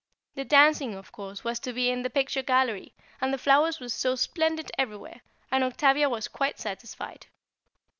[0.33, 3.87] The dancing, of course, was to be in the picture gallery, and the flowers were
[3.89, 7.27] so splendid everywhere, and Octavia was quite satisfied.